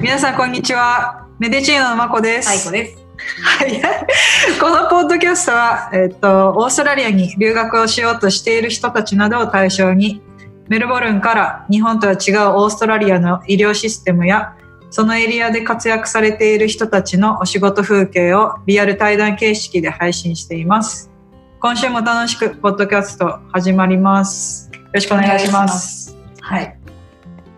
[0.00, 1.26] 皆さんこんにちは。
[1.40, 2.48] メディチーノのまこです。
[2.48, 3.04] 最後です。
[3.42, 3.82] はい。
[4.60, 10.22] このポッドキャストは、えっと、オーストラリアに留学をしようとしている人たちなどを対象に、
[10.68, 14.52] メルボルンから日本とは違うオーストラリアの医療システムや、
[14.90, 21.10] そのエリアで活躍されている人たちのお仕事風景をリアル対談形式で配信しています。
[21.58, 24.70] 今週も楽しくポッドキャスト始まります。
[24.72, 26.16] よろしくお願いします。
[26.40, 26.77] はい。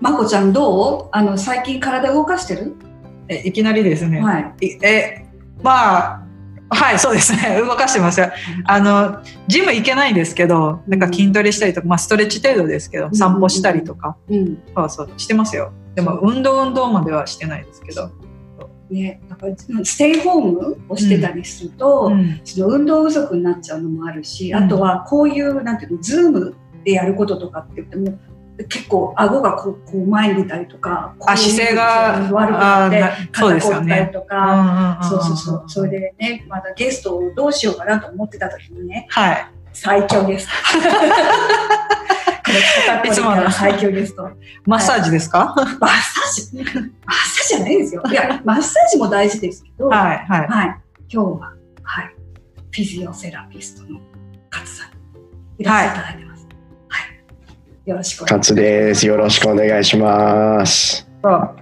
[0.00, 1.08] まこちゃんどう？
[1.12, 2.74] あの、最近体動かしてる？
[3.28, 4.20] えいきなりですね。
[4.20, 4.66] はい。
[4.66, 5.26] いえ
[5.62, 6.26] まあ
[6.70, 7.60] はいそうですね。
[7.62, 8.28] 動かしてますよ。
[8.64, 9.18] あの
[9.48, 14.58] ジム行けないんですけどなんか筋トレしたりとか、まあ、ストレッチ程度ですけど散歩したりとか、うん。
[14.74, 15.72] そうそうしてますよ。
[15.94, 18.10] でも運動運動まではしてないですけど、
[18.90, 22.40] ね、だからステイホームをしてたりすると、うん。
[22.44, 24.64] その運動不足になっちゃうのもあるし、うん。
[24.64, 28.18] あとはこういう、なんていうの、 Zoomでやることとかって言っても、
[28.68, 35.64] 結構顎がこうこう前に出たりとか、こういう姿勢が悪くなって肩凝ったりねとか、うんそうそうそう。
[35.66, 40.52] それでね、またゲストをどうしようかなと思ってた時にね、はい最強ゲスト。
[43.06, 44.28] いつもの最強ゲスト。
[44.66, 45.88] マッサージですか、マッサー
[46.50, 46.56] ジ？
[46.56, 46.82] マッサー
[47.42, 48.02] ジじゃないですよ。
[48.10, 50.18] いや、マッサージも大事ですけど、はい。
[50.28, 50.76] はいはい
[51.12, 52.14] 今日は、はい。
[52.70, 54.00] フィジオセラピストの
[54.50, 54.98] 勝さんに
[55.58, 56.29] いらっしゃいただいてます。
[56.29, 56.29] はい。
[57.86, 59.06] よろしくお願いし勝です。
[59.06, 61.08] よろしくお願いします。
[61.22, 61.56] そう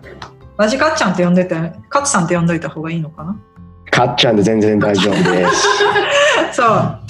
[0.56, 1.54] マジカッちゃんって呼んでて
[1.88, 3.36] カツさんって呼んどいた方がいいのかな？
[3.90, 5.66] かっちゃんで全然大丈夫です。
[6.52, 7.00] そう。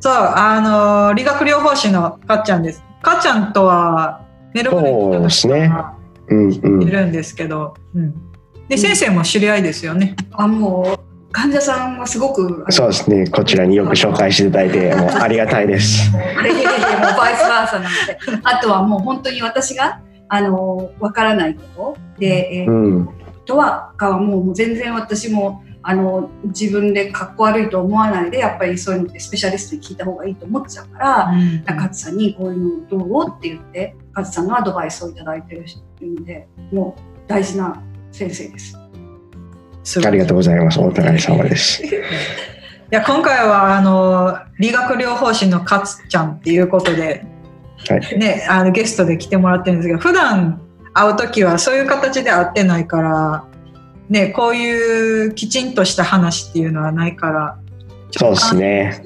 [0.00, 2.82] そう、あの、理学療法士のかっちゃんです。
[3.02, 5.94] かっちゃんとは、メルボルンに来た時から
[6.28, 6.82] うんうん。
[6.82, 8.14] いるんですけど、うん。
[8.68, 10.16] で、先生も知り合いですよね。
[10.30, 10.42] ます。
[10.42, 13.26] あ、もう、患者さんはすごく、そうですね。
[13.26, 16.10] こちらによく紹介していただいて、 もうありがたいです。
[16.10, 23.08] いやいやいやもうバイスバーサなので、あとはもう本当に私が、あの、わからないことで、えーうん。
[23.44, 35.64] とはかはもうもう全然私もあの自分でかっこ悪いと思わないでやっぱりそういうのってスペシャリストに聞いた方がいいと思っちゃうから、うん勝さんにこういうのどうって言って勝さんのアドバイスをいただいてる
[36.06, 37.82] んでもう大事な
[38.12, 38.81] 先生です。
[40.04, 40.80] ありがとうございます。
[40.80, 41.82] お互い様です。
[41.84, 41.90] い
[42.90, 47.24] や、今回は、あの、理学療法士のかつちゃんっていうことで、
[47.88, 48.18] はい。
[48.18, 50.60] ね、あのゲストで来てもらってるんですけど、普段
[50.94, 53.44] 会う時はそういう形で会ってないから、
[54.08, 57.56] ね、こういうきちんとした話っていうのはないから、
[58.14, 59.02] そうですね。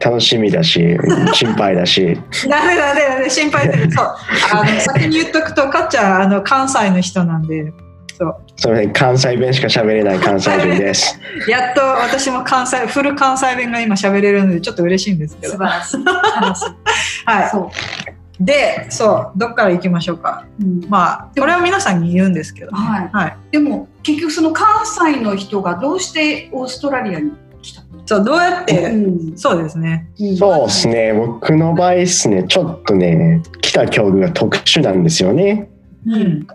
[0.00, 0.96] 楽しみだし、
[1.34, 2.18] 心配だし。
[2.48, 3.92] ダメだね、ダメ心配する。
[3.92, 4.06] そう。
[4.52, 7.74] あの、先に言っとくと、かっちゃん、あの、関西の人なんで、
[8.18, 8.36] そう。
[8.56, 11.18] それ関西弁しか喋れない関西人です。
[11.48, 15.52] やっと私も関西、フル関西弁が今喋れるので、ちょっと嬉しいんですけど。
[15.52, 16.64] 素晴らしい話。
[17.26, 17.70] はそ
[18.40, 18.44] い。
[18.44, 20.44] で、そう、どっから行きましょうか。
[20.60, 22.78] う、うんまあ、これは皆さんに言うんですけど、ね。
[22.78, 23.36] はいはい。
[23.50, 30.08] でも結局その関西の人がどうしてオーストラリアに来たの、そう、どうやって、んそうですね。
[30.38, 31.12] そうですね。
[31.12, 35.68] 僕の場合ですね、ちょっとね、来た境遇が特殊なんですよね。
[36.06, 36.46] うん。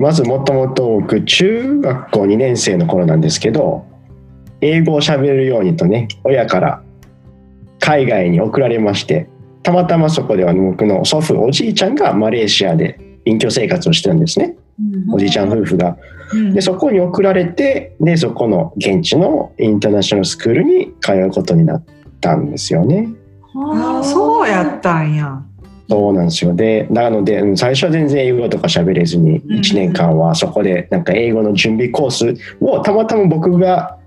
[0.00, 3.86] まずもともと僕中学校2年生の頃なんですけど
[4.62, 6.82] 英語を喋れるようにとね親から
[7.78, 9.28] 海外に送られまして
[9.62, 15.96] たまたまそこでは僕の祖父おじいちゃんがマレーシアで隠居生活をしてるんですねうんおじいちゃん夫婦が。
[16.32, 21.84] うんでそこに送られてでそこの現地のインターナショナルスクールに通うことになっ
[22.20, 23.08] たんですよね。
[23.56, 25.42] ああ、そうやったんや。
[25.90, 26.54] そうなんですよ。
[26.54, 33.98] でなのでうん最初は全然英語とか喋れずにうん1年間はそこでなんか英語の準備コースをたまたま僕が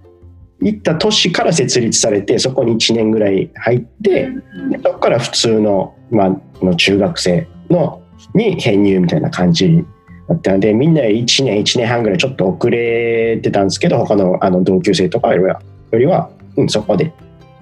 [0.61, 4.29] 行った年から設立されてそこに1年ぐらい入って
[4.69, 8.01] でそこから普通の,、まあ、の中学生の
[8.33, 9.83] に編入みたいな感じ
[10.29, 15.61] だったのでみんな1年1年半ぐらいちょっと遅れてたんですけど他のあの同級生とかよりは
[15.91, 17.11] よりは、うん、そこで。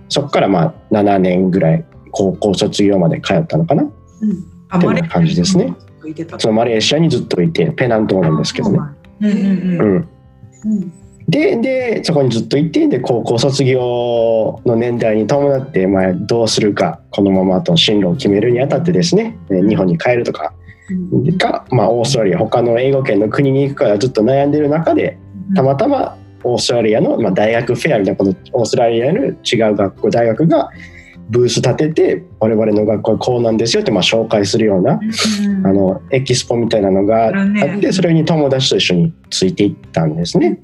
[0.10, 3.90] そこからまあ7年ぐらい高校卒業まで通ったのかな。
[4.70, 5.76] あっていう感じですね。
[6.40, 8.80] そのマレーシアにずっといてペナン島なんですけどね。
[9.22, 9.82] うんうんうん。
[9.82, 10.08] うん、
[10.66, 10.94] うん。
[11.28, 20.54] ででそこにずっといてで高校卒業の年代に伴って、まあ、どうするかこのままと進路を決めるにあたってですねえー日本に帰るとか
[20.90, 21.38] うん。
[21.38, 25.18] か、まあ、オーストラリア他の英語圏の国に行くからずっと悩んでる中で
[25.56, 29.32] たまたまオーストラリアの、まあ、大学フェアみたいなこのオーストラリアの違
[29.72, 30.70] う学校大学が
[31.32, 40.60] ブース立てて我々の学校はこうなんですよってまあ紹介するようなうんあのエキスポみたいなのがあってそれに友達と一緒についていったんですね。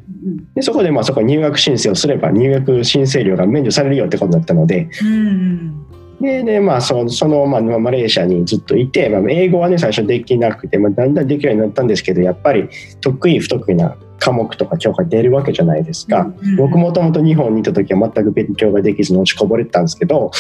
[0.56, 4.90] でそこでまあそこに入学申請をすれば入学申請料が免除されるよってことだったので。
[5.02, 5.84] うん
[6.20, 12.68] でで、まあ、そその、まあ、マレーシアにずっといて、まあ、英語はね最初できなくて、まあ、だんだんできるようになったんですけどやっぱり
[13.02, 16.32] 得意不得意な科目とか教科出るわけじゃないですか。
[16.42, 20.32] うん僕もともと日本にいた時は全く勉強ができずに落ちこぼれてたんですけど、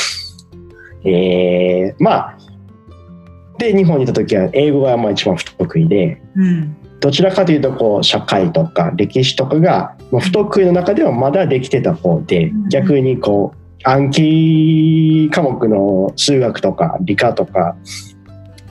[1.03, 2.37] えーまあ
[3.57, 6.75] で日本にいた時は英語がまあ一番不得意でうん。
[6.99, 12.69] どちらかというとこう社会とか歴史とかがまあ不得意の中ではまだできてた方でうん。
[12.69, 17.75] 逆にこう暗記科目の数学とか理科とか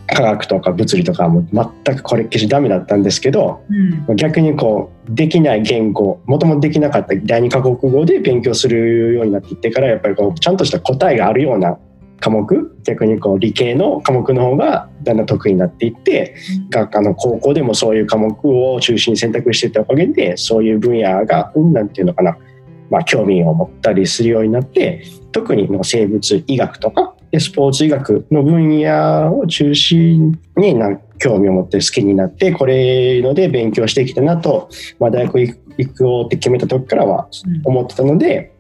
[0.07, 1.49] 科学とか物理とかはもう
[1.85, 3.65] 全くこれっきしダメだったんですけど
[4.09, 4.17] うん。
[4.17, 11.79] 逆にこうできない言語もともとできなかった第二カ国語で勉強するようになっていってからやっぱりこうちゃんとした答えがあるような
[12.21, 16.37] 科目逆にこう理系の科目の方がだんだん得意になっていって
[16.71, 22.39] 学科の高校でもそういう科目を中心に選択していったおかげでそういう分野がうんなんていうのかな、
[22.91, 34.69] まあ、興味を持ったりするようになって特にの生物医学とかでスポーツ医学の分野を中心にな興味を持って好きになってこれので勉強してきたなと、
[34.99, 37.29] まあ、大学行く行こうって決めた時からは
[37.65, 38.53] 思ってたので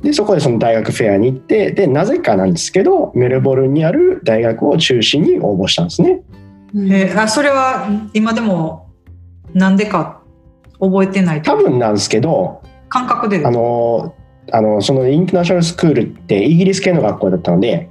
[0.00, 6.22] でそこでその大学フェアに行ってでなぜかなんですけどメルボルンにある大学を中心に応募したんですね。
[6.74, 8.90] えーあそれは今でも
[9.52, 10.22] なんでか
[10.80, 14.14] 覚えてない多分なんですけど感覚であの
[14.50, 17.88] あのそのインターナショナルスクールってイギリス系の学校だったので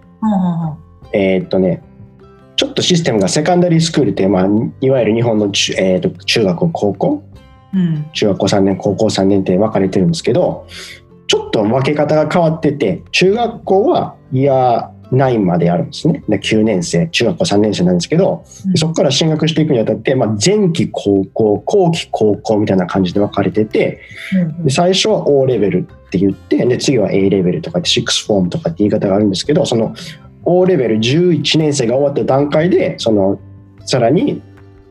[1.13, 1.81] えーっとね
[2.55, 4.47] ちょっとシステムがセカンダリースクールって、まあ、
[4.81, 7.23] いわゆる日本の中,、えーっと中学高校？
[7.73, 8.05] うん。
[8.13, 10.67] 中学校3年高校3年って分かれてるんですけど
[11.27, 16.23] ちょっと分け方が変わってて中学校はイヤー9まであるんですね。
[16.29, 18.77] で9年生中学校3年生なんですけどうん。
[18.77, 23.99] そこから進学していくにあたって、まあ、前期高校後期高校みたいな感じで分かれてて
[24.33, 29.93] うんで最初は O レベルって言ってで次は A レベルとかって6フォームとかって言い方があるんですけどその
[30.43, 33.39] O レベル11年生が終わった段階でその
[33.85, 34.41] さらに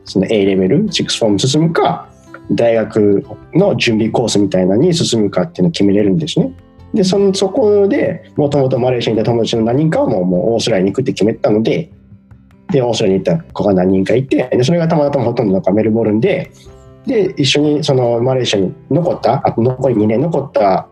[0.05, 2.09] その A レベル6フォーム進むか
[2.51, 6.51] 大学の準備コースみたいなのに進むかっていうのを決めれるんですね。
[6.93, 11.91] でそのそこでもともとマレーシアにいた友達の何人かはもうもうオーストラリアに行くって決めたので
[12.71, 16.51] でオーストラリアに行った子が何人かいてでそれがたまたまほとんどなんかメルボルンで
[17.05, 20.87] で一緒にそのマレーシアに残ったあと残り2年残った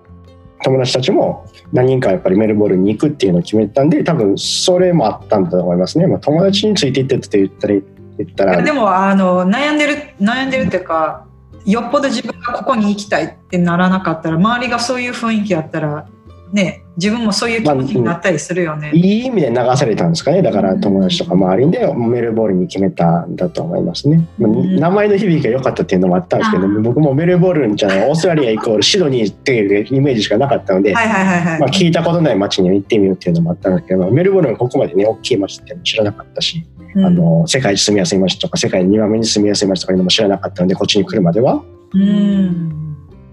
[0.64, 7.74] 友達たちも何人かやっぱりメルボルンに行くっていうのを決めたんで多分それもあったんだと思いますね、まあ、友達についていってって言ったら
[8.18, 8.62] 言ったら。
[8.62, 11.26] でもあの悩んでる悩んでるっていうか
[11.66, 16.08] よっぽど自分ここに行きたいってならなかったら周りがそういう雰囲気やったら
[16.52, 18.92] ね自分もそういう気持ちになったりするよね。
[18.94, 20.42] いい意味で流されたんですかね。
[20.42, 36.66] だから友達とか周りでメルボルンに決めたんだと思いますね、まあうん名前の響きが良かったっていうのもあったんですけど僕もメルボルンじゃないオーストラリアイコールシドニーっていうイメージしかなかったので、聞いたことない街に行ってみようっていうのもあったんですけど、まあメルボルンはここまでね大きい街って知らなかったし、
[36.96, 37.06] うん。
[37.06, 41.79] あの世界一住みやすい街とか世界2番目に住みやすい街とかいうのも知らなかったのでこっちに来るまではうん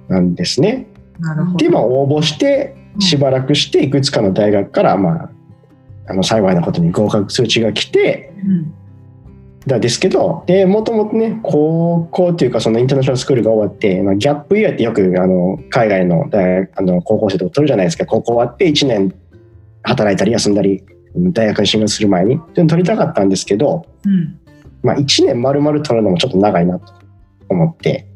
[0.08, 0.86] なんですね。
[1.56, 5.30] でまあ応募してしばらくしていくつかの大学から、まあ、
[6.08, 8.74] あの幸いなことに合格通知が来てうん。
[9.66, 18.06] だですけどでもともとね高校っていうかそのインターナショナルスクールが終わって、まあ、ギャップイヤーってよくあの海外の大学あの高校生とか取るじゃないですか。
[18.06, 19.12] 高校終わって1年
[19.82, 20.84] 働いたり休んだり
[21.16, 24.38] 大学に進学する前にで取りたかったんですけど、うん。
[24.82, 26.92] まあ、1年丸々取るのもちょっと長いなと
[27.48, 28.06] 思って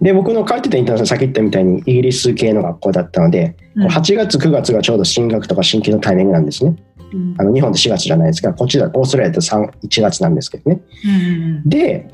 [0.00, 3.88] で僕の通ってたインターナショナルさっき言ったみたいにイギリス系の学校だったので、うん。
[3.88, 6.76] 8月9月がちょうど進学とか新規のタイミングなんですね。
[7.12, 7.34] うん。
[7.38, 10.80] あの日本で4月じゃないですかこっちだオーストラリアだと3 1月なんですけどね。
[11.04, 12.08] うんで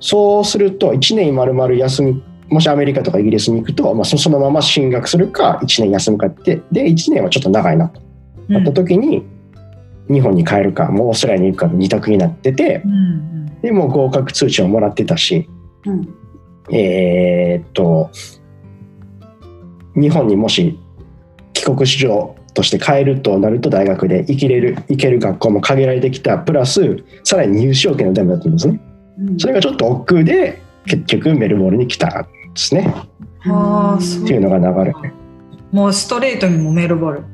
[0.00, 8.00] そうすると1年丸々休むもしアメリカとかイギリスに行くと、まあ、そそのまま進学するか1年休むかってで1年はちょっと長いなと。
[8.48, 8.54] うん。
[8.54, 9.24] なった時に、
[10.10, 12.82] 日本に帰るかもうオーストラリアに行くかの2択になってて
[13.62, 15.48] でもう合格通知をもらってたし
[15.86, 16.21] うん
[16.72, 18.10] えーっと
[19.94, 20.78] 日本にもし
[21.52, 28.80] 帰国子女として帰るとなると大学で生きれる行ける学校も限られてきたプラスさらに入試要件のためだったんですね。
[29.18, 29.38] うん。
[29.38, 32.92] それがちょっと億劫で結局メルボルンに来たんですね。
[33.46, 35.12] あっていうのが流れ。
[35.70, 37.24] もうストレートにもメルボルン。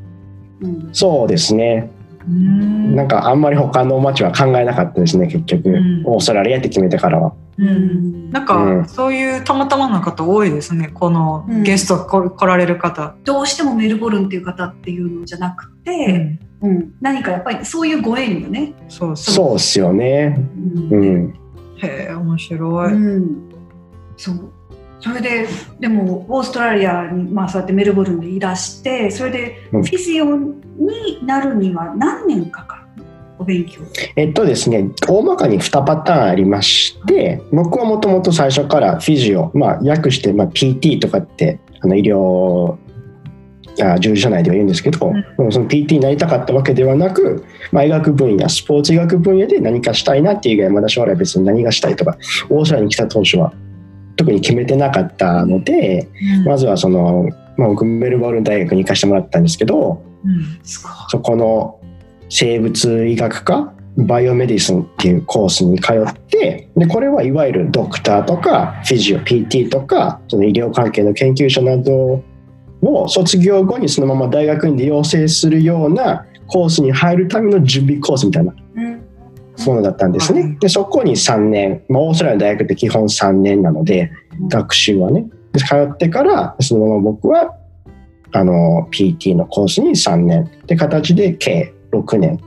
[0.63, 0.89] うん。
[0.93, 1.91] そうですね。
[2.29, 2.95] うん。
[2.95, 6.03] なんかあんまり他の街は考えなかったですね結局、うん。
[6.07, 8.31] オーストラリアって決めてからはうん。
[8.31, 8.89] なんうかん。
[8.89, 11.63] そういうたまたまな方多いですねこのうん。
[11.65, 13.17] ゲストこ来られる方。
[13.25, 16.95] どうしてもメルボルンっていう方っていうのじゃなくて、うん。
[17.01, 18.73] 何かやっぱりそういうご縁よね。
[18.89, 19.35] そうそう。
[19.35, 20.39] そうっすよね。
[20.91, 21.05] うん。
[21.05, 21.35] うん。
[21.79, 22.93] へえ面白い。
[22.93, 23.51] うん。
[24.17, 24.53] そう。
[25.01, 25.47] それで
[25.79, 29.83] でもオーストラリアに、まあ、そうやってメルボルンでいらしてそれでうん。
[29.85, 32.78] フィジオになるには何年かかる
[33.39, 33.83] お勉強。
[34.17, 42.77] えっとですね、大まかに2パターンありまして、僕はもともと最初からフィジオ、まあ、訳して、まあ、PT とかってあの医療
[43.83, 45.53] あ従事者内では言うんですけど、うん。
[45.53, 52.17] その PT になりたかったわけではなく、まあ、医学分野、スポーツ医学分野で何かしたいなっていう以外、まだ将来別に何がしたいとか、
[52.51, 53.53] オーストラリアに来た当初は
[54.17, 56.09] 特に決めてなかったので、
[56.45, 60.59] まずはその、まあ、僕メルボルン大学に行かせてもらったんですけど、うん。
[60.63, 61.78] そこの
[62.29, 72.23] 生物医学科 biomedicine っていうコースに通ってでこれはいわゆるドクターとか physio PT とかその医療関係の研究者など
[72.81, 79.05] を卒業後にそのまま大学院で養成するようなコースに入るための準備コースみたいなうん。
[79.67, 80.57] ものだったんですね。
[80.61, 84.13] でそこに3年、まあ、オーストラリアの大学って基本3年なので
[84.49, 87.57] 学習はねで通ってからそのまま僕は
[88.33, 90.45] あの PT のコースに3年。
[90.45, 92.39] って形で計6年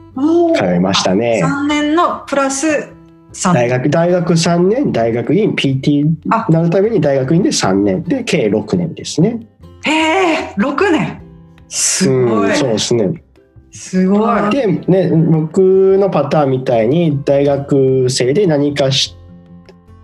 [0.56, 1.42] 通いましたね。
[1.44, 2.92] 3年のプラス
[3.34, 6.06] 3大学大学3年大学院 PT
[6.50, 8.04] なるために大学院で3年。
[8.04, 9.40] で計6年ですね。
[9.86, 11.22] へえ6年。
[11.70, 13.24] すごい、うん、そうですね。
[13.72, 14.50] すごい。
[14.50, 19.16] でね僕のパターンみたいに大学生で何かし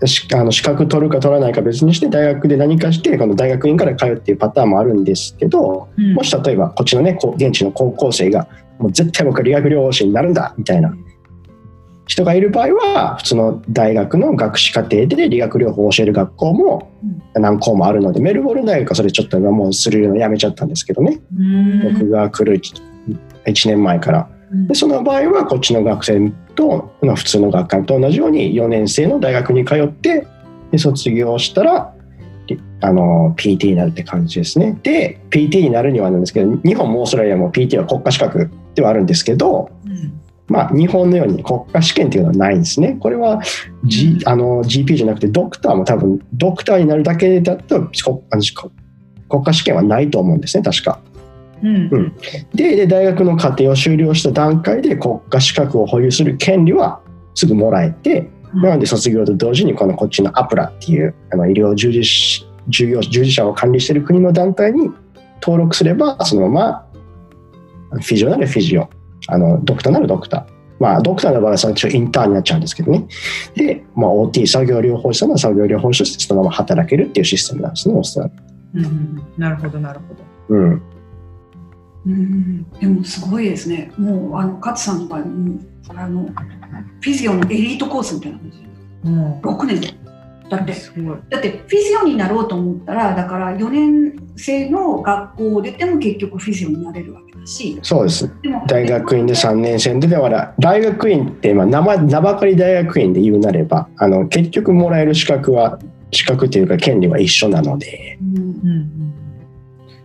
[0.06, 6.14] しあの資格取るか取らないか別にして大学で何かしてこの大学院から通うっていうパターンもあるんですけどうん。
[6.14, 8.48] もし例えばこっちのね現地の高校生が
[8.80, 10.94] もう絶対僕は理学療法士になるんだみたいな。
[12.06, 16.90] 人がいる場合は普通の大学の学士課程で理学療法を教える学校も
[17.34, 21.20] 何校もあるのでメルボルン大学はそれちょっと今もうするのやめちゃったんですけどね。
[21.38, 21.94] うん。
[21.94, 24.30] 僕が来る1年前から。
[24.68, 30.26] でその場合はこっちの学生と、まあ、普通の学科と同じように4年生の大学に通って
[30.72, 31.94] で卒業したら
[32.48, 34.78] りあの PT になるって感じですね。
[34.84, 42.96] で PT になるにはなんですけど日本もオーストラリアも PT は国家資格ではあるんですけどうんまあ、日本のように国家試験っていうのはないんですね。
[43.02, 43.42] これは、
[43.84, 47.90] G あの GP じゃなくてドクターも多分ドクターになるだけだと
[49.30, 51.00] 国家試験はないと思うんですね確か。
[51.62, 52.16] うんうん
[52.54, 57.02] でで大学の課程を修了した段階で国家資格を保有する権利は
[57.36, 64.92] すぐもらえて、なので卒業と同時にこのこっちのアプラっていうあの医療従事し従業従事者を管理している国の団体に
[65.42, 66.87] 登録すればそのまま
[67.92, 68.90] フィジオならフィジオ。
[69.28, 73.08] あのドクターならドクターまあドクターの場合は最初インターンになっちゃうんですけどね。
[73.56, 78.34] で、まあ、OT 作業療法士さんは作業療法士としてそのまま働けるっていうシステムなんですねオーストラリ
[78.76, 80.24] うんなるほどなるほど。
[80.24, 80.82] アうん。
[82.06, 82.64] うん。
[82.80, 83.92] でもすごいですね。
[83.98, 86.26] もうあの勝さんの場合もあの
[87.02, 88.62] フィジオのエリートコースみたいな感じ。
[89.04, 89.94] でも6年で。
[90.50, 90.72] だって。
[90.72, 91.18] うすごい。
[91.30, 97.27] だってフィジオになろうと思ったらだから4年生の学校を出ても結局フィジオになれるわけ。
[97.27, 98.30] だしそうです。
[98.68, 105.80] 大学院で3年生でだから大学院ってまあ名前名ばかり大学院で言うなればあの結局もらえる資格は
[106.12, 109.14] 資格っていうか権利は一緒なのでうんうん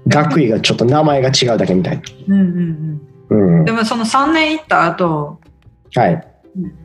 [0.09, 3.59] 学位がちょっと名前が違うだけみたいうんうんな、うん。
[3.59, 3.65] うん。
[3.65, 5.39] でもその3年行った後
[5.95, 6.27] はい、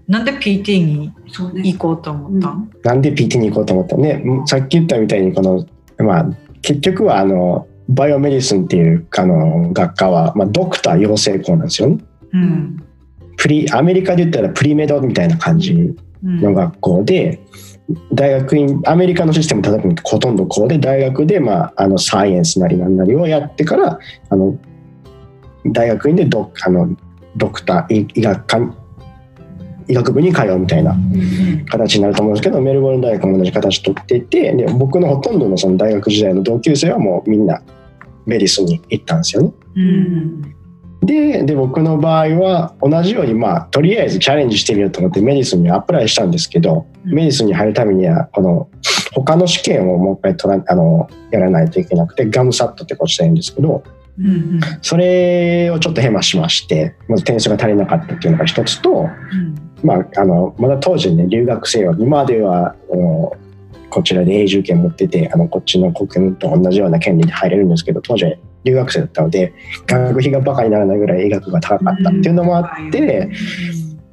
[0.07, 1.13] なんで PT に
[1.73, 2.49] 行こうと思った？
[2.49, 2.69] ん。
[2.83, 3.95] なんで PT に行こうと思った？
[3.97, 5.65] ねさっき言ったみたいにこの、
[6.05, 6.25] まあ、
[6.61, 11.97] 結局はあの biomedicine っていうあの学科は、まあ、ドクター養成校なんですよね。
[12.33, 12.83] うん
[13.37, 17.39] pre アメリカで言ったら pre-med みたいな感じの学校で
[18.11, 24.57] 大学院アメリカのシステム例えばほとんどこうで大学で、まあ、あのサイエンスなりなんなりをやってからあの
[25.67, 26.97] 大学院でドあの
[27.37, 28.75] ドクター医医学科
[29.87, 30.97] 医学部に通うみたいな
[31.69, 37.61] 形になると思うんですけどメルボルン大学も同じ形取っていてで僕のほとんどのその大学時代の同級生はもうみんな
[38.27, 39.53] メディスに行ったんですよね。
[39.75, 40.41] うん。
[41.01, 47.13] でで僕の場合は同じようにまあとりあえずチャレンジしてみようと思ってメディスンにアプライしたんですけど、うん。
[47.13, 48.69] メディスンに入るためにはこの
[49.13, 53.83] 他の試験をもう一回取らあのやらないといけなくてガムサットってこっちで言うんですけど
[54.19, 59.07] うんそれをちょっとヘマしましてまず点数が足りなかったっていうのが一つと、
[59.83, 63.31] まあ、あのまだ当時ね留学生は今ではあの
[63.89, 68.31] こちらで永住権持っててあのこっちの国民と同じような権利で入れるんですけど当時は
[68.63, 69.53] 留学生だったので
[69.85, 73.29] 学費がバカにならないぐらい医学が高かったっていうのもあって、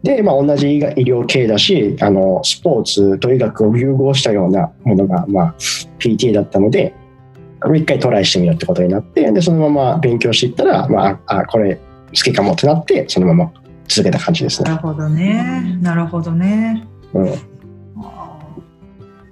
[0.02, 5.54] で、まあ、同じ医療系だしあのスポーツと医学を融合したようなものが、まあ、
[5.99, 6.95] PT だったので
[7.75, 13.52] 一回トライしてみようってことになってでそのまま勉強していったら、まあ、あこれ好きかもってなってそのまま
[13.88, 14.71] 続けた感じですね。
[14.71, 15.78] なるほどね。
[15.81, 16.87] なるほどね。
[17.12, 17.53] うん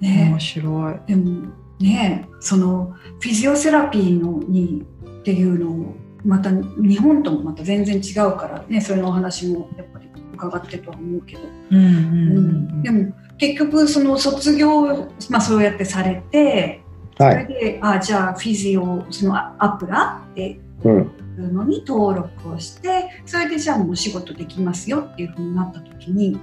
[0.03, 0.29] ね。
[0.31, 0.95] 面白い。
[1.07, 1.49] でも
[1.81, 5.95] ねそのフィジオセラピーのにっていうのを
[6.25, 16.81] また日本ともまた全然違うからねそれのお話もやっぱり伺ってとは思うけど、うんうんうんでも結局その卒業、まあ、そうやってされて
[17.19, 17.49] そはい。
[17.49, 21.11] れで、あじゃあフィジオそのアアプラってうん。
[21.39, 26.39] いうのに登録をしてそれでじゃあもう仕事できますよっていうふうになった時に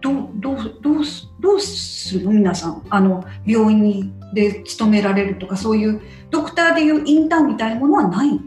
[0.00, 2.32] どうどうどうすどうするの？
[2.32, 2.82] 皆さん。
[2.88, 6.00] あの病院にで勤められるとかそういう
[6.30, 8.32] ドクターでいうインターンみたいなものはない？
[8.32, 8.40] の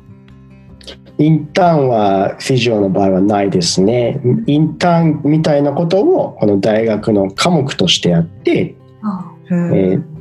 [1.18, 4.22] インターンはフィジオの場合はないですね。
[4.48, 9.76] インターンみたいなことをこの大学の科目としてやって、あへー。
[9.76, 10.12] えー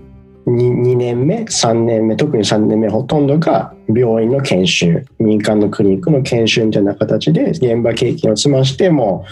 [0.47, 9.27] 2, 年目、3年目、特に3年目ほとんどが病院の研修、民間のクリニックの研修みたいな形で現場経験を積ましても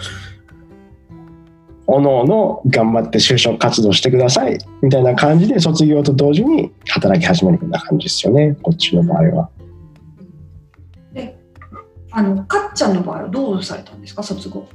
[1.91, 9.49] おのおの頑張って就職活動してくださいみたいな感じで卒業と同時に働き始めるような感じですよね、こっちの場合は。
[12.11, 14.23] あのかっちゃんの場合はどうされたんですか？
[14.23, 14.67] 卒業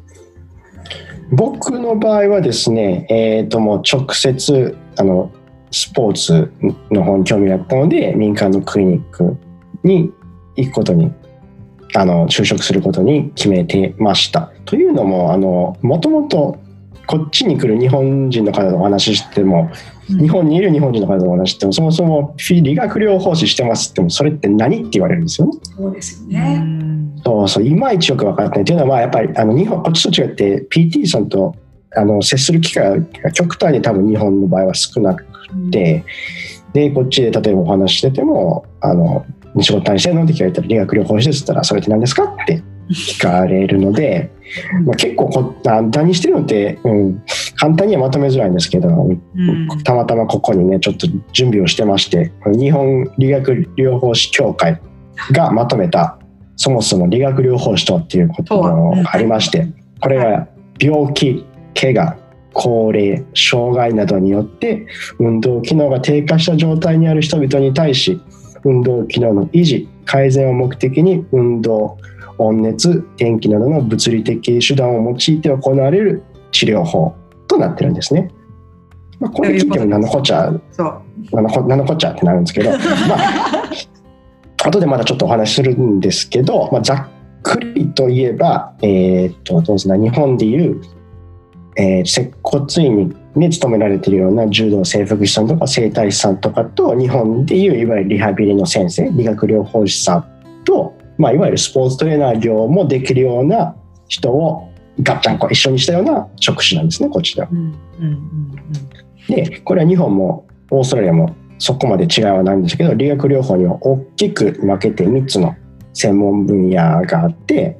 [1.32, 5.32] 僕の場合はですね、えー、ともう直接あの
[5.72, 6.52] スポーツ
[6.92, 9.36] の方に興味があったので民間のクリニック
[9.82, 10.12] に
[10.54, 11.12] 行くことに
[11.96, 14.52] あの就職することに決めてました。
[14.64, 16.58] というのもあのもともと
[17.06, 19.70] こっちに来る日本人の方とお話ししても
[20.08, 25.52] 日本にいる日本人の方とお話ししてもそもそもフィ理学療法士してますってもそれって何って言われるんですよね。
[25.62, 26.58] そうですようね。
[26.58, 26.84] ん
[27.24, 28.64] そうそう、いまいちよく分かってない。
[28.64, 31.54] というのは、まあ、やっぱり、あの、日本、こっちと違って、PT さんと、
[31.96, 35.24] あの、接する機会が極端に多分日本の場合は少なく
[35.70, 36.04] て、
[36.74, 39.24] で、こっちで例えばお話ししてても、あの、
[39.60, 44.30] 仕事何してるのって聞かれたら、理学療法士ですって言ったら、それって何ですかって聞かれるので、
[44.84, 47.22] まあ、結構こあ、何してるのって、うん、
[47.56, 49.20] 簡単にはまとめづらいんですけど、うん。
[49.84, 54.80] たまたまここにねちょっと準備をしてまして日本理学療法士協会
[55.32, 56.18] がまとめた
[56.56, 59.68] そもそも理学療法士とはっていうことがありまして
[60.00, 60.48] これが
[60.78, 62.16] 病気怪我
[62.52, 64.86] 高齢障害などによって
[65.18, 68.20] 運動機能が低下した状態にある人々に対し
[68.64, 71.98] 運動機能の維持改善を目的に運動
[72.38, 77.14] 温熱電気などの物理的手段を用いて行われる治療法
[77.48, 78.30] となってるんですね。
[79.20, 82.70] まあ、これ聞いても何のこっちゃそう何のこ何のこっちゃってなるんですけど、
[83.08, 83.16] ま
[84.66, 87.06] あ、後でまだちょっとお話しするんですけど、まあ、ざっ
[87.42, 90.80] くりといえば、えーっとどうぞな日本でいう、
[91.76, 100.24] えー接骨院に勤められているような柔道整復師さんとか整体師さんとかと日本でいういわゆるリハビリの先生理学療法士さん
[100.64, 103.76] と、まあ、いわゆるスポーツトレーナー業もできるような
[104.08, 104.70] 人を
[105.02, 107.48] ガッチャンコ一緒にしたような職種なんですねこっちでは。
[107.50, 108.44] うんうんうん
[109.28, 115.56] でこれは日本もオーストラリアもそこまで違いはないんですけど理学療法には大きく分けて3つの
[115.92, 117.78] 専門分野があって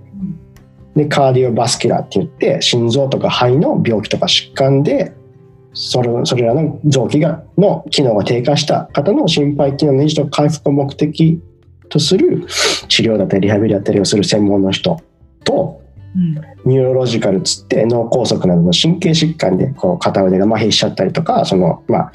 [0.94, 5.14] でカーディオバスキュラーって言って心臓とか肺の病気とか疾患で
[5.72, 11.42] それそれらの臓器がの機能が低下した方の心肺機能の維持と回復を目的
[11.88, 12.46] とする
[12.88, 15.00] 治療だったりリハビリだったりをする専門の人
[15.44, 15.80] と
[16.16, 16.34] うん。
[16.64, 22.12] ニューロロジカルつって脳梗塞などの神経疾患でこう片腕が麻痺しちゃったりとかその、まあ、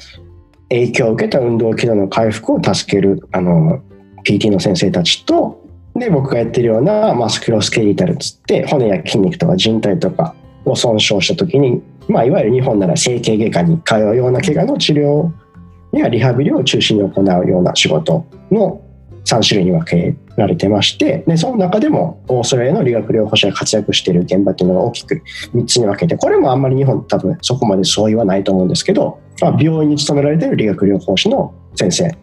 [0.70, 3.82] 影響を受けた運動機能の回復を助けるあの
[4.24, 15.30] PT の先生たちとで僕がやってるようなマスクロスケリタルつって骨や筋肉とか靭帯とかを損傷した時に、まあ、いわゆる日本なら整形外科に通うような怪我の治療
[15.92, 18.80] やリハビリを中心に行うような仕事の
[19.30, 25.22] 3種類に分けられてましてでその中でもオーストラリアの理学療法士が活躍している現場っていうのが大きく
[25.54, 32.16] 3つに分けてこれもあんまり日本多分そこまで相違はないと思うんですけど、まあ、病院に勤められている理学療法士の先生。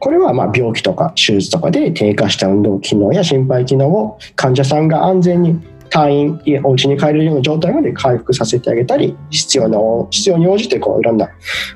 [0.00, 9.78] これはま病気とか手術とかで低下した運動機能や心肺機能を患者さんが安全に退院お家に帰れるような状態まで回復させてあげたり必要な
[10.10, 11.28] 必要に応じてこういろんな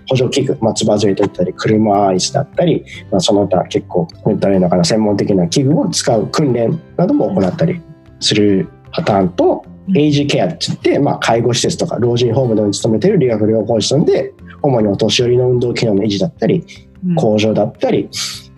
[0.08, 7.80] 補助器具、まあ、つばずれだったり車椅子だったり、まあ、その他結構言ったらいいのかな専門的な器具を使う訓練なども行ったり
[8.20, 9.64] するパターンと、
[9.96, 16.64] エイジケアって言って、まあ、介護施設とか老人ホームなどに勤めている理学療法士さんで主にお年寄りの運動機能の維持だったり
[17.04, 17.14] うん。
[17.16, 18.08] 向上だったり、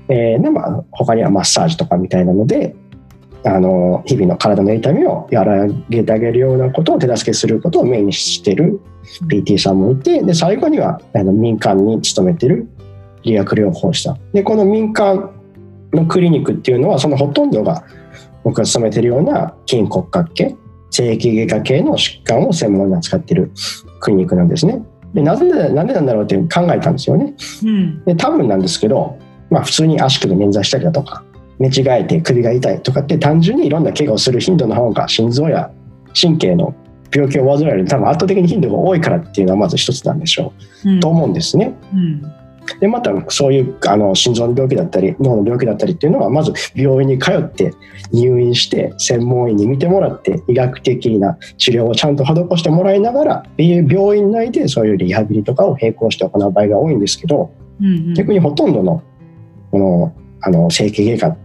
[0.09, 2.77] えーでまあ、他にはマッサージとかみたいなので
[3.47, 8.81] あの日々の体の痛みを和らげてあげるようなことを手助けすることをメインにしている
[9.29, 12.67] PT さんもいてで最後にはあの民間に勤めている
[13.23, 15.31] 理学療法士さんでこの民間
[15.93, 17.85] のクリニックっていうのはそのほとんどが
[18.45, 20.57] 僕が勤めているような筋骨格系
[20.91, 23.51] 整形外科系の疾患を専門に扱っている
[24.01, 24.81] クリニックなんですね。
[25.13, 27.35] でなぜななんでなんだろうって考えたんですよね。
[27.65, 29.19] うんで多分なんですけど、
[29.51, 31.24] まあ、普通に足首捻挫したりだとか
[31.59, 35.71] 寝違えて首が痛いとかって単純にいろんな怪我をする頻度の方が心臓や
[36.21, 36.75] 神経の
[37.13, 40.53] 病気を患うより多分圧倒的に頻度が多いからっていうのはまず一つなんでしょ
[40.85, 40.91] う。
[40.93, 40.97] ん。
[40.99, 41.75] うと思うんですね。
[41.93, 42.23] うん
[42.81, 47.75] でまたそういうあの心臓の病気だったり脳の病気だったりっていうのはまず病院に通って
[48.11, 58.15] 入院して専門医に見てもらって医学的な治療をちゃんと施してもらいながら病院内でそういうリハビリとかを並行して行う場合が多いんですけどうん。
[58.15, 59.03] 逆にほとんどの
[59.71, 60.15] この
[60.45, 61.37] あの整形外科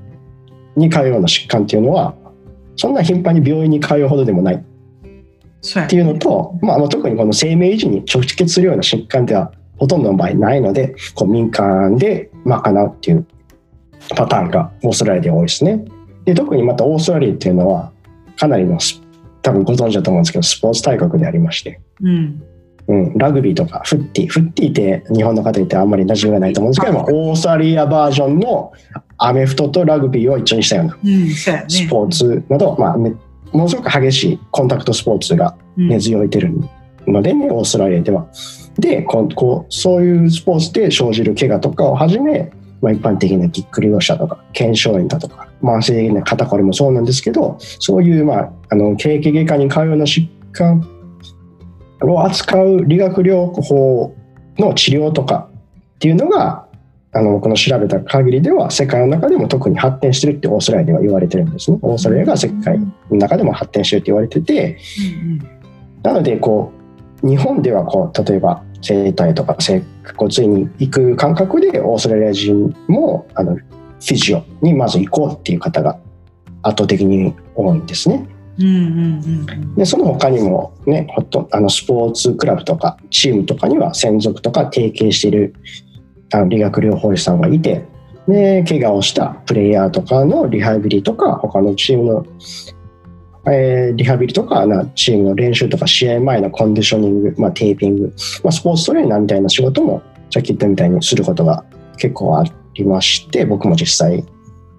[0.76, 2.14] に通うような疾患っていうのは
[2.76, 4.56] そんな頻繁に病院に通うほどでもない。
[4.56, 13.28] っていうのと、まあ、特にこの生命維持に直結するような疾患ではほとんどの場合ないのでこう民間で賄うっていう
[14.16, 15.84] パターンがオーストラリアで多いですね。
[16.24, 17.92] で特にまたオーストラリアっていうのは
[18.38, 19.02] かなりのス
[19.42, 22.44] 多分ご存知だと思うんですけどスポーツ大国でありまして、うん
[22.90, 28.74] うん、ラグビーとかフッティフッティって日本の方ってあんまり馴染みがないと思うんですけどもオーストラリアバージョンの
[29.20, 33.18] アメフトとラグビーを一緒にしたようなスポーツなど、まあ、めも
[33.54, 36.52] のすごく激しいコンタクトスポーツが根強いてる
[37.06, 38.28] のでね、オーストラリアでは。
[38.78, 50.99] でこうこうそういうスポーツで生じる怪我とかをはじめ、まあ、一般的なぎっくり腰だとか腱鞘炎だとか慢性的な肩こりもそうなんですけどそういう、まあ、あの経験外科に通うような疾患
[52.02, 54.16] を扱う理学療法
[54.58, 55.50] の治療とか
[55.96, 56.68] っていうのが
[57.12, 61.80] あの僕の調べた限りでは世界の中でも特に発展してるってオーストラリアでは言われてるんですね。
[61.82, 64.78] オーストラリアが世界の中でも発展してるって言われてて
[66.04, 66.72] なのでこ
[67.24, 69.84] う日本ではこう例えば整体とか整
[70.16, 76.00] 骨院に行く感覚でオーストラリア人もあのフィジオにまず行こうっていう方が
[76.62, 78.26] 圧倒的に多いんですね。
[78.60, 85.56] うんうんうんでその他にもねほとあのスポーツクラブとかチームとかには専属とか提携している
[86.34, 87.86] あの理学療法士さんがいて
[88.28, 92.26] で怪我をしたプレイヤーとかのリハビリとか他のチームの、
[93.52, 101.64] えーリハビリとかなチームの練習とか試合前のコンディショニング、まあ、テーピング、まあ、スポーツトレーナーみたいな仕事もさっき言ったみたいにすることが
[101.98, 102.44] 結構あ
[102.76, 104.24] りまして僕も実際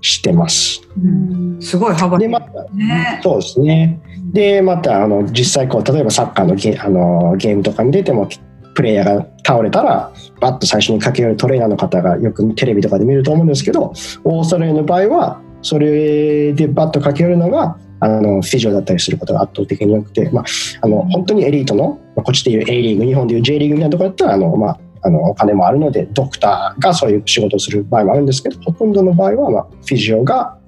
[0.01, 0.83] してます。
[0.97, 4.01] うんすごい幅でまたねそうですね。
[4.33, 8.29] で、また、あの、実際、こう、例えばサッカーのゲあのゲームとかに出ても、
[8.75, 13.93] プレイヤーが倒れたら、バッと最初に駆け寄るトレーナーの方がよくテレビとかで見ると思うんですけど、
[14.25, 20.45] オーストラリアの場合は、それでバッと駆け寄るのが、あの、フィジオだったりすることが圧倒的に多くて、まあ、
[20.81, 30.59] あの、本当にエリートの、まあこっちでいう A リーグ、日本でいう J リーグみたいなところだったら、あの、まあ、あのお金もあるのでドクターがそういう仕事をする場合もあるんですけどほとんどの場合は、まあ、フィジオが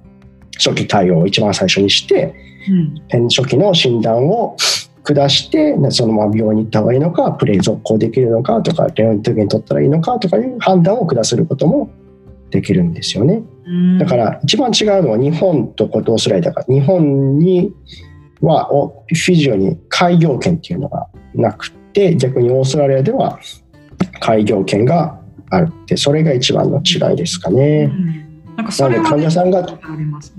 [0.63, 2.33] 初期対応を一番最初にして
[3.11, 4.55] うん初期の診断を
[5.03, 11.89] 下してそのまま病院に行った方がいいのかプレイ続行できるのかとかレオントゲン取ったらいいのかとかいう判断を下することも
[12.49, 13.41] できるんですよね。
[13.65, 17.73] うんだから一番違うのは日本とオーストラリアだから日本に
[18.41, 23.39] はおフィジオに開業権っていうのがなくて逆にオーストラリアでは
[24.19, 27.85] 開業権があるってそれが一番の違いですかうね。
[27.87, 28.22] ん
[28.57, 29.59] なんかそれはなので患者さんが。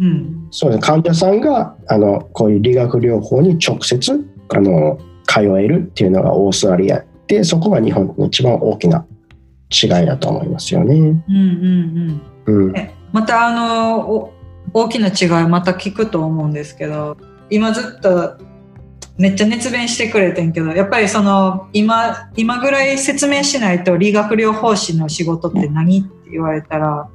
[0.00, 9.07] うんそうです患者さんがあのこういう理学療法に直接あの通えるっていうのがオーストラリアでそこが日本の一番大きな
[9.70, 10.94] 違いだと思いますよね。
[10.94, 12.74] うんうんうんうん、
[13.12, 14.33] またあのお
[14.72, 17.16] 大きな違いまた聞くと思うんですけど
[17.50, 18.37] 今ずっと
[19.16, 27.09] めっちゃ熱弁してくれてんけどやっぱりその今今ぐらい説明しないと理学療法士の仕事って何って言われたら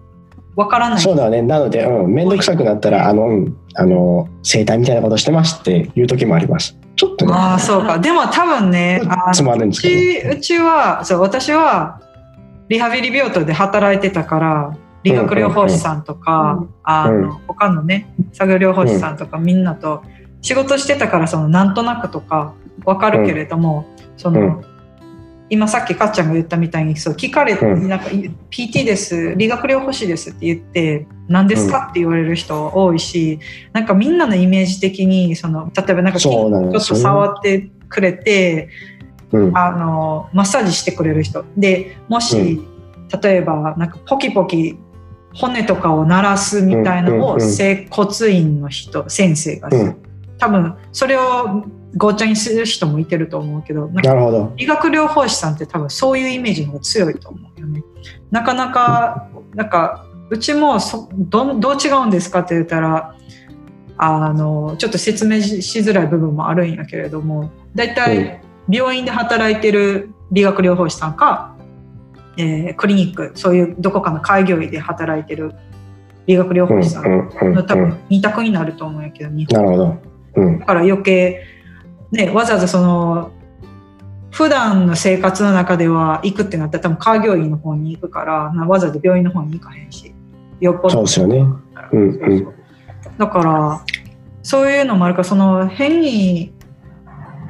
[0.59, 0.99] わからない。
[0.99, 1.41] そうだね。
[1.41, 3.57] なので、うん、めんどくさくなったら、あの、うん。
[3.75, 6.77] あの、整体みたいなことしてますっていう時もあります。
[6.97, 7.97] ちょっとね、ああそうか。
[7.97, 9.95] でも多分ねあつまるんうですけど、
[10.29, 10.35] ね。
[10.35, 12.01] ちうちはそう私は
[12.67, 17.21] リハビリ病棟で働いてたから理学療法士さんとか、うんあうん。
[17.21, 20.03] の他のね作業療法士さんとかみんなと
[20.41, 23.85] 仕事してたからそのなんとなくとか分かるけれども、
[24.17, 24.65] その、うん
[25.49, 27.89] 今さっきかっちゃんが言ったみたいにそう聞かれて、うん。
[27.89, 28.05] なんか
[28.51, 33.39] PT です理学療法士ですって言って何ですかって言われる人多いし
[33.73, 38.69] なんかみんなのイメージ的にその例えばなんかちょっと触ってくれて、
[39.31, 41.43] うん、あのマッサージしてくれる人。
[41.57, 42.61] でもし、
[43.21, 44.77] 例えばなんかポキポキ
[45.33, 49.69] 骨とかを鳴らすみたいなのを整骨院の人先生が
[50.37, 51.63] 多分それを
[51.97, 54.53] ごっちゃにする人もいてると思うけどなるほど。
[54.55, 57.83] 理学療法士さんって多分そういうイメージの方が強いと思うよね。
[58.31, 63.15] なかなかなんかうちもそどんどう違うんですかって言ったら
[63.97, 71.55] あのちょっと説明ししづらい部分もあるんやけれども大体病院で働いてる理学療法士さんか、
[72.37, 75.53] えークリニックそういうどこかの開業医で働いてる
[76.27, 77.03] 理学療うん法士さん
[77.53, 79.97] の多うん分二択になると思うんやけど日本なるほど。
[80.35, 81.41] うんだから余計、
[82.11, 83.31] ね、わざわざその
[84.31, 90.13] 普段の生活の中では行くってなったら多分開業医の方に行くからなわざわざ病院の方に行かへんし
[90.59, 90.89] よっぽど。
[90.89, 91.37] そうですよね。
[91.91, 92.53] うんうん。
[93.17, 93.85] だから
[94.43, 96.53] そういうのもあるからその変に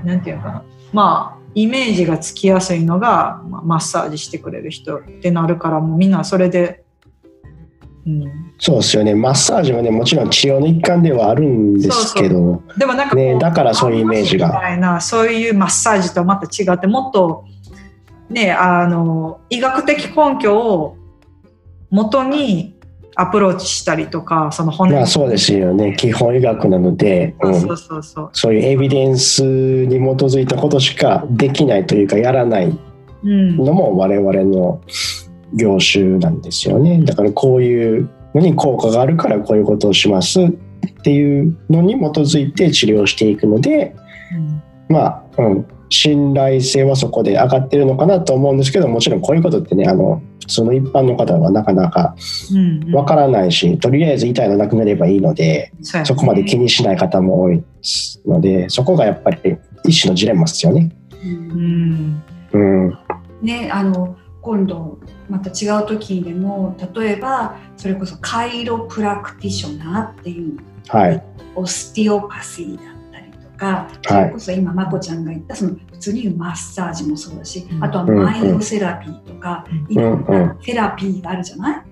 [0.04, 0.64] なんていうのかな。
[0.92, 6.74] まあイメージがつきやすいのが、まあ、マッサージしてくれる人ってなるからもうみんなそれで、うん、
[8.58, 9.16] そうですよね。
[9.16, 14.48] マッサージはね、もちろん治療の一環ではあるんですけど、でもなんかねだからそういうイメージが。
[14.48, 17.46] みたいなそういうマッサージとはまた違ってもっと
[18.30, 20.98] ねあの医学的根拠を
[21.90, 22.76] 元に
[23.16, 25.96] アプローチしたりとかその骨まあそうですよね。
[25.98, 27.62] 基本医学なので、うん。
[27.62, 28.30] そうそうそう。
[28.32, 32.78] そういうエビデンスに基づいたことしかできないというか、やらない
[33.24, 33.58] うん。
[33.58, 34.82] のも我々の
[35.54, 37.02] 業種なんですよね。
[37.04, 40.52] だからこういうのに効果があるからこういうことをしますっ
[41.04, 43.96] ていうのに基づいて治療していくので、
[44.34, 44.62] うん。
[44.90, 52.16] まあ、うん、信頼性はそこで上がってるのかなと思うんですけどもちろんこういうことってねあの普通の一般の方はなかなか
[52.52, 56.06] うんわからないし、とりあえず痛いのなくなればいいのでね。
[56.06, 57.64] そこまで気にしない方も多い
[58.26, 60.92] のでそこがやっぱり一種のジレンマですよね。
[61.24, 62.24] うん。
[62.52, 62.98] うん、
[63.42, 65.00] ねあの今度
[65.30, 71.24] また違う時でも例えばそれこそカイロプラクティショナーっていうはい、
[71.56, 77.84] オスティオパシーだったりとか、それこそ今まこちゃんが言ったその普通にマッサージもそうだし、うん。
[77.84, 81.84] あとはマインドセラピーとか、うんいろんなセラピーがあるじゃない、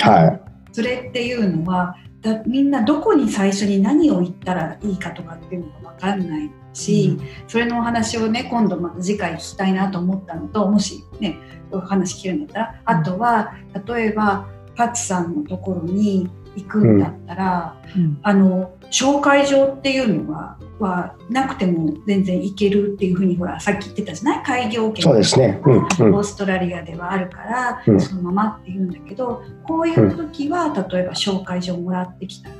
[0.00, 0.40] はい、
[0.72, 11.38] それっていうのはだみんなどこに最初に何を言ったらいいかとかっていうのが分かんないし、それのお話をね今度また次回聞きたいなと思ったのともしね
[11.70, 13.54] お話聞けるんだったらあとは
[13.86, 18.18] 例えばパツさんのところに行くんだったら、うん。
[18.22, 24.42] あの紹介状っていうのははなくても全然行けるっていうふうにほらさっき言ってたじゃない？
[24.44, 25.60] 開業権そうですね。
[25.64, 25.82] うんうん。
[26.14, 28.00] オーストラリアではあるから、うん。
[28.00, 32.50] そのままって言うんだけどこういう時は、例えば紹介状もらってきた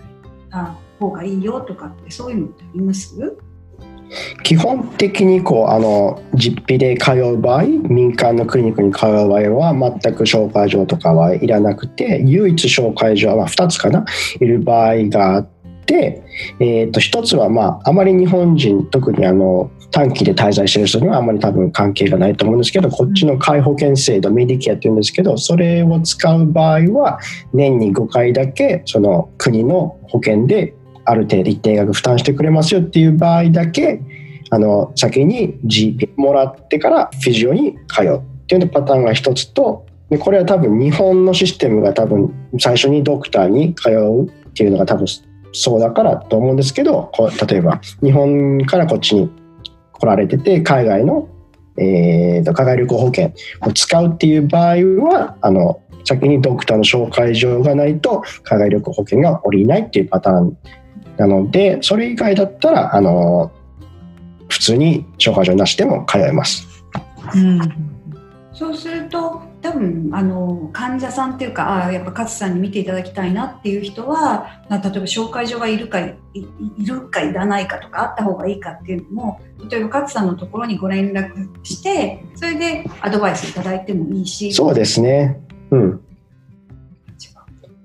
[0.50, 3.36] あ方がいいよとかってそういうのってあります？
[4.42, 14.04] 基本的にこうあの実費で通う場合民間のクリニックに通う場合は全く紹介状とかはいらなくて唯一紹介状は、2つかな。
[14.40, 15.48] いる場合があっ
[15.86, 16.22] て、
[16.60, 27.20] えー、と1つは、まあ、あまり日本人特にあの短期で滞在してる人にはあまり多分関係がないと思うんですけどこっちの皆保険制度メディケアっていうんですけどそれを使う場合は
[27.52, 34.00] 年に5回だけその国の保険である程度一定額負担してくれますよっていう場合だけ
[34.50, 45.06] あの先に GP もらってからフィジオに通うっていうパターンが一つとでこれは多分日本のシステムが多分最初にドクターに通うっていうのが多分
[45.52, 49.30] そうだからと思うんですけどこ例えば日本からこっちに
[49.92, 51.28] 来られてて海外の、
[51.78, 54.76] えーと海外旅行保険を使うっていう場合
[55.08, 60.58] はあの先にドクターの紹介状がないと海外旅行保険が下りないっていうパターン
[61.16, 63.52] なのでそれ以外だったらあの
[64.48, 66.66] 普通に紹介状なしでも通えます。
[67.34, 67.94] うん
[68.54, 76.46] そうすると多分あの患者さんっていうかあやっぱ勝さんに見ていただきたいなっていう人はな例えば紹介状がいるかいい
[76.78, 85.40] いるかいらないかとかあった方がいいかっていうのも例えば勝さんのところにご連絡してそれでアドバイスいただいてもいいしそうですね。
[85.70, 86.00] うん。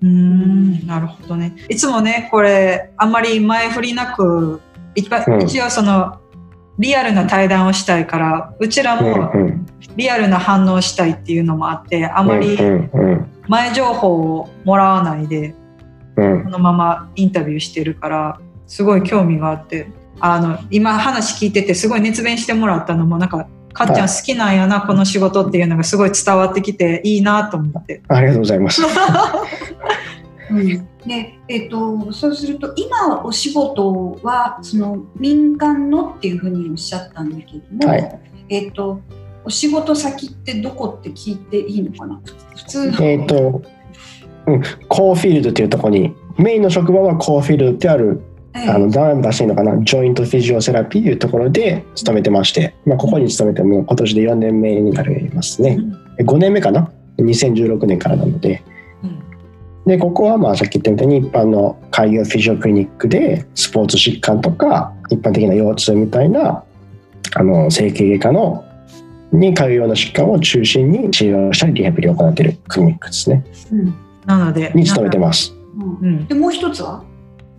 [0.02, 1.56] うんなるほどね。
[1.68, 4.62] いつもねこれあんまり前振りなく
[4.96, 5.42] いっぱいうん。
[5.44, 6.20] 一応その
[6.78, 9.66] リアルな対談をしたいからうちらうんもうん。
[9.96, 12.58] リアルな反応をしたいっていうのもあってあまり
[13.48, 15.54] 前情報をもらわないで
[16.16, 16.44] うん。
[16.46, 19.88] このままインタビューしてるからすごい興味があって
[20.22, 23.48] あの今話聞いててすごい熱弁してもらったのもなんか
[23.86, 28.02] かっちゃん好きなんやなこの仕事っていうのがすごい伝わってきていいなと思って。
[28.10, 28.82] ありがとうございます。
[30.52, 39.00] うんでえっとそうすると今お仕事はその民間のっていうふうにおっしゃったんだけども、はいえっと
[39.46, 42.20] お仕事先ってどこって聞いていいのかな？
[42.56, 43.62] 普通のえっ、と、
[44.48, 49.78] うん、コーフィールドというところにメインの職場はコーフィールドってあるええあのダン出していいのかな？
[49.84, 55.78] ジョイントフィジオセラピーというところで勤めてまして、まあ、ここに勤めてもう今年で4年目になりますね。
[56.20, 58.64] 5年目かな？2016年からなので。
[59.04, 59.20] うん。
[59.86, 66.64] でここはまあさっき言ったみたいに一般の開業フィジオクリニックでスポーツ疾患とか一般的な腰痛みたいな
[67.36, 68.66] あの整形外科の
[69.32, 73.46] に通うような疾患を中心に治療したりリハビリを行っているクリニックですね。
[73.72, 73.94] うん。
[74.26, 75.54] なのでに勤めてます。
[75.78, 76.28] うんうん。
[76.28, 77.04] でもう一つは？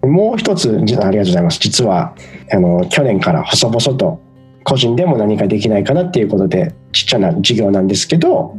[0.02, 1.58] もう一つありがとうございます。
[1.60, 2.14] 実は
[2.52, 4.20] あの去年から細々と
[4.64, 8.56] 個人でも何かできないかなっていうことでちっちゃな事業なんですけど、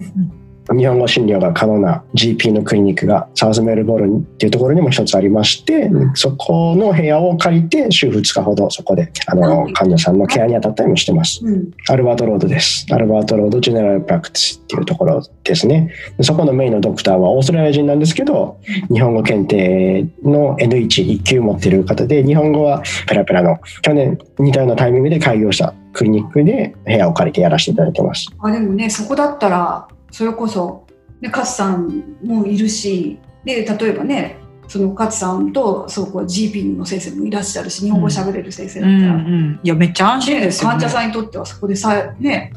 [0.78, 11.46] 日本語診療が可能な GP のクリニックがサウスメルボルンっていうところにも一つありましてそこの部屋を借りて週2日ほどそこであの患者さんのケアに当たったりもしてます。
[11.46, 12.86] うんアルバートロードです。
[12.92, 15.92] アルバートロードジェネラルプラクティスっていうところですね。
[16.18, 18.60] でそこのメインのドクターはオーストラリア人なんですけど、
[18.92, 28.28] 日本語検定の N1、1級持ってる方で、日本語はペラペラの去年似たようなタイミングで開業したクリニックで部屋を借りてやらせていただいてます。
[28.40, 30.86] あでもねそこだったらそれこそ、
[31.22, 40.80] ね、勝さんもいるしで例えばねその勝さんとそうこう GP の先生もいらっしゃるし日本語喋れる先生だうんったら、うんいやめっちゃ安心ねですよね。
[40.80, 42.54] 患者さんにとってはそこでさね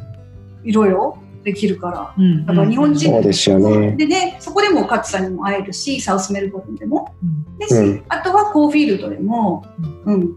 [0.62, 2.14] いろいろできるから。
[2.16, 3.92] うんだから日本人そうですよね。
[3.92, 7.14] でね、そこでも勝さんにも会えるし、サウスメルボルンでも。
[7.22, 7.58] うん。
[7.58, 8.04] ですし、うん。
[8.08, 9.64] あとはコーフィールドでも、
[10.06, 10.34] うん、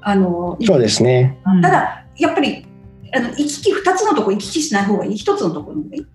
[0.00, 1.38] あの、そうですね。
[1.46, 1.62] うん。
[1.62, 2.66] ただ、やっぱり、
[3.14, 6.06] あの行き来、2つのところ行き来しない方がいい、1つのところの方がいい。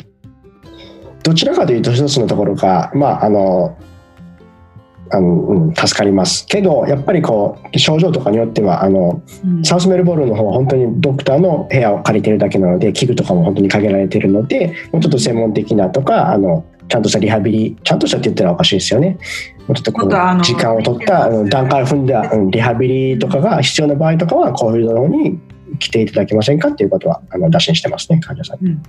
[1.25, 3.75] どちらかというと一つのところが、まあ、あの、
[5.11, 6.47] あのうん、助かります。
[6.47, 9.63] けどやっぱりこう症状とかによってはあのうん。
[9.63, 19.19] サウスメルボルンの方は本当にドクターの部屋を借りてるだけなので器具とかも本当に限られてるのでもうちょっと専門的なとかあのちゃんとしたリハビリちゃんとしたって言ったらおかしいですよね。
[19.67, 25.39] もうちょっとこう時間を取った段階を踏んだうんリハビリとかが必要な場合とかはこういうの方に
[25.77, 28.71] 来ていただけませんかっていうことはあの打診してますね患者さんに。
[28.71, 28.83] うん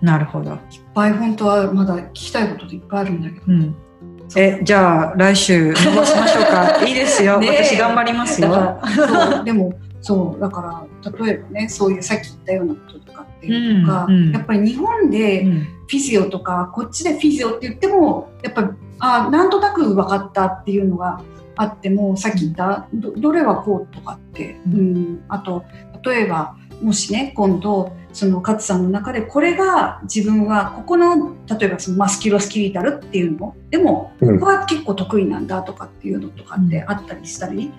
[0.00, 0.58] なるほど、いっ
[0.94, 3.42] ぱい本当はまだ聞きたいことっていっぱいあるんだけど。
[3.48, 3.76] うん、
[4.36, 6.82] えじゃあ来週伸ばしましょうか。
[6.86, 8.78] いいですよ、私頑張りますよ。
[9.44, 14.32] でもそうだから例えばねそういうさっき言ったようなこととかっていうのが、うんうん。
[14.32, 15.66] やっぱり日本でうん。
[15.88, 21.20] フィジオとかこっちでフィジオって言ってもやっぱあなんとなく分かったっていうのが
[21.56, 25.64] あってもさっき言ったどどれはこうとかって、ううん、あと
[26.04, 33.54] 例えばもしね今度その勝さんの中でこれが自分はここの例えばそのマスキュロスキリタルっていうの？
[33.70, 34.38] でもうん。
[34.38, 37.70] ここは結構得意なんだとかっていうのとかってあったりしたり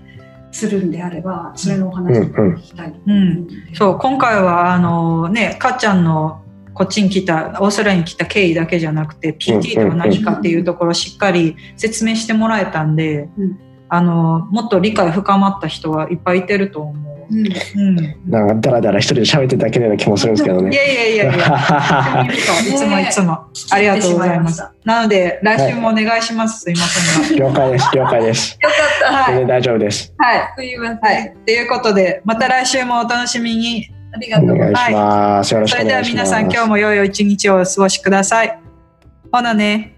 [0.51, 2.91] するんであればそれのお話を聞きたい。
[2.91, 3.47] と思うん。
[3.47, 13.59] でそう今回はあのねかっちゃんのこっちに来たオーストラリアに来た経緯だけじゃなくて PT とは何かっていうところをしっかり説明してもらえたんで、うん。
[13.89, 17.06] あのもっと理解深まった人はいっぱいいてると思う。
[17.29, 17.47] うん
[17.87, 20.75] うん、なんかダラダラ一人で喋ってるだけのような気もするんですけどいね。
[20.75, 23.31] やいやいやいや いつもいつも
[23.71, 24.63] ありがとうございます。
[24.85, 26.61] なので来週もお願いします。
[26.61, 27.45] すいませんが。
[27.47, 28.59] 了解です了解です。
[28.61, 30.13] よかったはい全然大丈夫です。
[30.17, 30.53] はい。
[30.57, 31.33] すいません、はい。
[31.45, 33.89] ということで、また来週もお楽しみに。
[34.13, 35.53] ありがとうございますます。
[35.53, 36.31] よろしそれではいくお願します。
[36.31, 38.59] 皆さん今日も良い一日をお過ごしください。
[39.31, 39.96] ほなね。